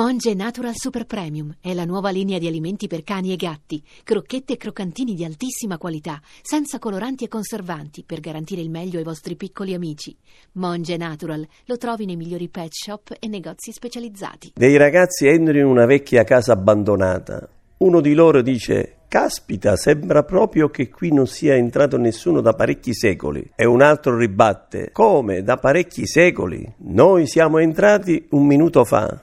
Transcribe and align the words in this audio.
Monge 0.00 0.32
Natural 0.32 0.72
Super 0.74 1.04
Premium 1.04 1.54
è 1.60 1.74
la 1.74 1.84
nuova 1.84 2.08
linea 2.08 2.38
di 2.38 2.46
alimenti 2.46 2.86
per 2.86 3.02
cani 3.02 3.34
e 3.34 3.36
gatti, 3.36 3.84
crocchette 4.02 4.54
e 4.54 4.56
croccantini 4.56 5.12
di 5.12 5.26
altissima 5.26 5.76
qualità, 5.76 6.22
senza 6.40 6.78
coloranti 6.78 7.24
e 7.24 7.28
conservanti, 7.28 8.04
per 8.04 8.20
garantire 8.20 8.62
il 8.62 8.70
meglio 8.70 8.96
ai 8.96 9.04
vostri 9.04 9.36
piccoli 9.36 9.74
amici. 9.74 10.16
Monge 10.52 10.96
Natural 10.96 11.46
lo 11.66 11.76
trovi 11.76 12.06
nei 12.06 12.16
migliori 12.16 12.48
pet 12.48 12.72
shop 12.72 13.14
e 13.20 13.28
negozi 13.28 13.72
specializzati. 13.72 14.52
Dei 14.54 14.78
ragazzi 14.78 15.26
entrano 15.26 15.58
in 15.58 15.66
una 15.66 15.84
vecchia 15.84 16.24
casa 16.24 16.52
abbandonata. 16.52 17.46
Uno 17.76 18.00
di 18.00 18.14
loro 18.14 18.40
dice 18.40 19.00
Caspita, 19.10 19.74
sembra 19.74 20.22
proprio 20.22 20.68
che 20.68 20.88
qui 20.88 21.12
non 21.12 21.26
sia 21.26 21.56
entrato 21.56 21.96
nessuno 21.96 22.40
da 22.40 22.52
parecchi 22.52 22.94
secoli. 22.94 23.50
E 23.56 23.64
un 23.64 23.82
altro 23.82 24.16
ribatte: 24.16 24.90
Come? 24.92 25.42
Da 25.42 25.56
parecchi 25.56 26.06
secoli? 26.06 26.64
Noi 26.84 27.26
siamo 27.26 27.58
entrati 27.58 28.28
un 28.30 28.46
minuto 28.46 28.84
fa. 28.84 29.18